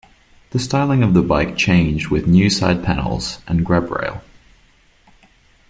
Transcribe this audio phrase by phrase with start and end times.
[0.49, 4.23] The styling of the bike changed with new side panels and grab rail.